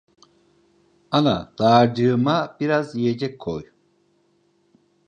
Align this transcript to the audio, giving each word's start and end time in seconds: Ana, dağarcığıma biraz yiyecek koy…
Ana, 1.11 1.53
dağarcığıma 1.59 2.57
biraz 2.59 2.95
yiyecek 2.95 3.39
koy… 3.39 3.63